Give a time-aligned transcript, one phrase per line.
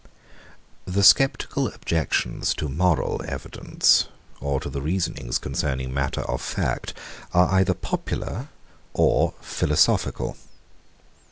[0.85, 4.07] The sceptical objections to moral evidence,
[4.39, 6.95] or to the reasonings concerning matter of fact,
[7.35, 8.47] are either popular
[8.95, 10.37] or philosophical.